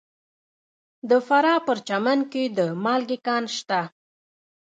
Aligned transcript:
د 1.09 1.11
فراه 1.27 1.59
په 1.61 1.63
پرچمن 1.67 2.19
کې 2.31 2.43
د 2.57 2.59
مالګې 2.83 3.17
کان 3.27 3.43
شته. 3.57 3.81